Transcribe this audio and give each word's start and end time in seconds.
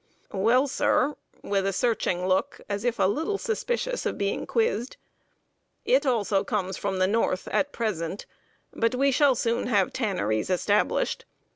"Well, 0.33 0.65
sir" 0.67 1.15
(with 1.43 1.67
a 1.67 1.71
searching 1.71 2.25
look, 2.27 2.59
as 2.67 2.83
if 2.83 2.97
a 2.97 3.03
little 3.03 3.37
suspicious 3.37 4.03
of 4.03 4.17
being 4.17 4.47
quizzed), 4.47 4.97
"it 5.85 6.07
also 6.07 6.43
comes 6.43 6.75
from 6.75 6.97
the 6.97 7.05
North, 7.05 7.47
at 7.49 7.71
present; 7.71 8.25
but 8.73 8.95
we 8.95 9.11
shall 9.11 9.35
soon 9.35 9.67
have 9.67 9.93
tanneries 9.93 10.49
established. 10.49 11.25